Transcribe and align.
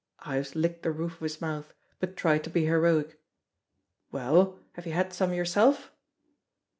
Ives 0.21 0.55
licked 0.55 0.81
the 0.81 0.89
roof 0.91 1.17
of 1.17 1.19
his 1.19 1.39
mouth, 1.41 1.75
but 1.99 2.17
tried 2.17 2.43
to 2.45 2.49
be 2.49 2.65
heroic. 2.65 3.21
"Well, 4.11 4.57
have 4.73 4.87
you 4.87 4.93
had 4.93 5.13
some 5.13 5.31
yourself?" 5.31 5.91